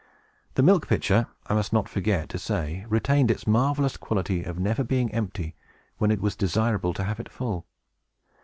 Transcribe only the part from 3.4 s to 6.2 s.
marvelous quality of being never empty, when